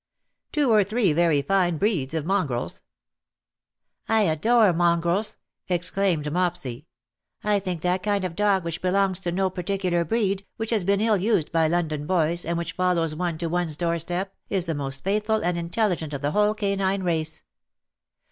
[0.51, 2.81] "Two or three very fine breeds of mongrels.''^
[4.09, 5.35] '* I adore mongrels
[5.67, 6.77] V exclaimed Mopsy.
[6.77, 6.85] '^
[7.47, 10.83] I think that kind of dog which belongs to no parti cular breed, which has
[10.83, 14.73] been ill used by London boys, and which follows one to one's doorstep, is the
[14.73, 17.43] most faithful and intelligent of the whole canine race.